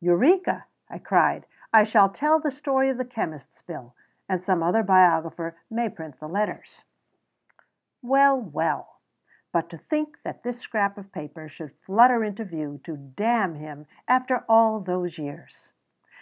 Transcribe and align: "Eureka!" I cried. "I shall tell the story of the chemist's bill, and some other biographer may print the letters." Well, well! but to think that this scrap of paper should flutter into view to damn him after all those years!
"Eureka!" 0.00 0.64
I 0.88 0.98
cried. 0.98 1.44
"I 1.70 1.84
shall 1.84 2.08
tell 2.08 2.40
the 2.40 2.50
story 2.50 2.88
of 2.88 2.96
the 2.96 3.04
chemist's 3.04 3.60
bill, 3.60 3.94
and 4.30 4.42
some 4.42 4.62
other 4.62 4.82
biographer 4.82 5.56
may 5.68 5.90
print 5.90 6.18
the 6.18 6.26
letters." 6.26 6.86
Well, 8.00 8.40
well! 8.40 9.00
but 9.52 9.68
to 9.68 9.76
think 9.76 10.22
that 10.22 10.42
this 10.42 10.58
scrap 10.60 10.96
of 10.96 11.12
paper 11.12 11.50
should 11.50 11.76
flutter 11.84 12.24
into 12.24 12.46
view 12.46 12.80
to 12.84 12.96
damn 12.96 13.56
him 13.56 13.86
after 14.08 14.46
all 14.48 14.80
those 14.80 15.18
years! 15.18 15.74